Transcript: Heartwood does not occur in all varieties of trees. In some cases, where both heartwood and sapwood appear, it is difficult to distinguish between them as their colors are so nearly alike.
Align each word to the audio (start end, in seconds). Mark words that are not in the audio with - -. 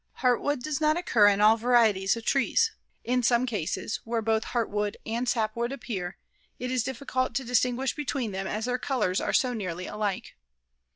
Heartwood 0.23 0.63
does 0.63 0.81
not 0.81 0.97
occur 0.97 1.27
in 1.27 1.41
all 1.41 1.57
varieties 1.57 2.17
of 2.17 2.25
trees. 2.25 2.71
In 3.03 3.21
some 3.21 3.45
cases, 3.45 3.97
where 4.03 4.23
both 4.23 4.45
heartwood 4.45 4.95
and 5.05 5.29
sapwood 5.29 5.71
appear, 5.71 6.17
it 6.57 6.71
is 6.71 6.81
difficult 6.83 7.35
to 7.35 7.43
distinguish 7.43 7.93
between 7.95 8.31
them 8.31 8.47
as 8.47 8.65
their 8.65 8.79
colors 8.79 9.21
are 9.21 9.29
so 9.31 9.53
nearly 9.53 9.85
alike. 9.85 10.35